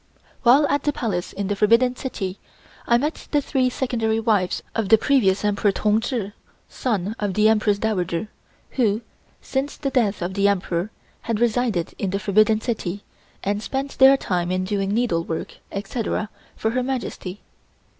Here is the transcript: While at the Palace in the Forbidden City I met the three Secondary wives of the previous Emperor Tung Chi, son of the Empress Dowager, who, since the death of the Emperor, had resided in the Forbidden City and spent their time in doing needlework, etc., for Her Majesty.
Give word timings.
While 0.41 0.65
at 0.67 0.81
the 0.81 0.91
Palace 0.91 1.31
in 1.31 1.47
the 1.47 1.55
Forbidden 1.55 1.95
City 1.95 2.39
I 2.87 2.97
met 2.97 3.27
the 3.29 3.39
three 3.39 3.69
Secondary 3.69 4.19
wives 4.19 4.63
of 4.73 4.89
the 4.89 4.97
previous 4.97 5.45
Emperor 5.45 5.71
Tung 5.71 5.99
Chi, 5.99 6.33
son 6.67 7.15
of 7.19 7.35
the 7.35 7.47
Empress 7.47 7.77
Dowager, 7.77 8.27
who, 8.71 9.01
since 9.43 9.77
the 9.77 9.91
death 9.91 10.23
of 10.23 10.33
the 10.33 10.47
Emperor, 10.47 10.89
had 11.29 11.39
resided 11.39 11.93
in 11.99 12.09
the 12.09 12.17
Forbidden 12.17 12.61
City 12.61 13.03
and 13.43 13.61
spent 13.61 13.99
their 13.99 14.17
time 14.17 14.51
in 14.51 14.63
doing 14.63 14.91
needlework, 14.91 15.57
etc., 15.71 16.31
for 16.55 16.71
Her 16.71 16.81
Majesty. 16.81 17.41